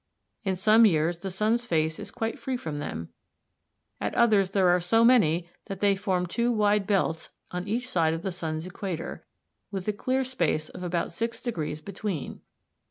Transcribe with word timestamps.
In 0.43 0.55
some 0.55 0.87
years 0.87 1.19
the 1.19 1.29
sun's 1.29 1.67
face 1.67 1.99
is 1.99 2.09
quite 2.09 2.39
free 2.39 2.57
from 2.57 2.79
them, 2.79 3.09
at 3.99 4.15
others 4.15 4.49
there 4.49 4.69
are 4.69 4.79
so 4.79 5.05
many 5.05 5.47
that 5.67 5.79
they 5.79 5.95
form 5.95 6.25
two 6.25 6.51
wide 6.51 6.87
belts 6.87 7.29
on 7.51 7.67
each 7.67 7.87
side 7.87 8.15
of 8.15 8.23
the 8.23 8.31
sun's 8.31 8.65
equator, 8.65 9.27
with 9.69 9.87
a 9.87 9.93
clear 9.93 10.23
space 10.23 10.69
of 10.69 10.81
about 10.81 11.11
six 11.11 11.39
degrees 11.39 11.81
between. 11.81 12.41